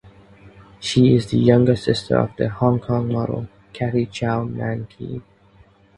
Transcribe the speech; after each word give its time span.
She 0.79 1.13
is 1.13 1.27
the 1.27 1.37
younger 1.37 1.75
sister 1.75 2.17
of 2.17 2.35
the 2.35 2.49
Hong 2.49 2.79
Kong 2.79 3.11
model 3.13 3.47
Kathy 3.71 4.07
Chow 4.07 4.43
Man 4.45 4.87
Kei. 4.87 5.21